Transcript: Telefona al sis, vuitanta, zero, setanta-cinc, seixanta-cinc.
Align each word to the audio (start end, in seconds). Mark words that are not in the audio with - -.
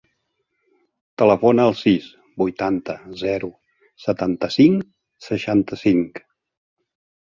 Telefona 1.21 1.67
al 1.73 1.77
sis, 1.83 2.09
vuitanta, 2.43 2.97
zero, 3.23 3.53
setanta-cinc, 4.09 4.93
seixanta-cinc. 5.31 6.29